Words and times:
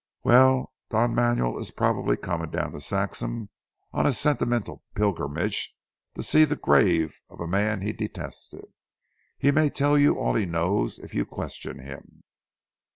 "Well! 0.23 0.73
Don 0.89 1.13
Manuel 1.13 1.59
is 1.59 1.69
probably 1.69 2.17
coming 2.17 2.49
down 2.49 2.71
to 2.71 2.81
Saxham 2.81 3.49
on 3.93 4.07
a 4.07 4.13
sentimental 4.13 4.83
pilgrimage 4.95 5.75
to 6.15 6.23
see 6.23 6.43
the 6.43 6.55
grave 6.55 7.21
of 7.29 7.39
a 7.39 7.45
man 7.45 7.81
he 7.81 7.93
detested. 7.93 8.65
He 9.37 9.51
may 9.51 9.69
tell 9.69 9.99
you 9.99 10.17
all 10.17 10.33
he 10.33 10.47
knows 10.47 10.97
if 10.97 11.13
you 11.13 11.23
question 11.23 11.77
him." 11.77 12.23